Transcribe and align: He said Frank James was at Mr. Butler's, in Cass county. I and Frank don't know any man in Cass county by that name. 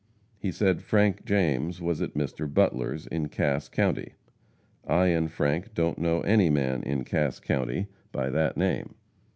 He 0.39 0.51
said 0.51 0.81
Frank 0.81 1.25
James 1.25 1.79
was 1.79 2.01
at 2.01 2.15
Mr. 2.15 2.51
Butler's, 2.51 3.05
in 3.05 3.29
Cass 3.29 3.69
county. 3.69 4.13
I 4.83 5.09
and 5.09 5.31
Frank 5.31 5.75
don't 5.75 5.99
know 5.99 6.21
any 6.21 6.49
man 6.49 6.81
in 6.81 7.03
Cass 7.03 7.39
county 7.39 7.85
by 8.11 8.31
that 8.31 8.57
name. 8.57 8.95